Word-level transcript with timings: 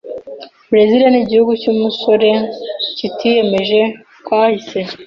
Burezili 0.69 1.05
nigihugu 1.09 1.51
cyumusore 1.61 2.29
kitiyemeje 2.97 3.81
kahise. 4.25 4.79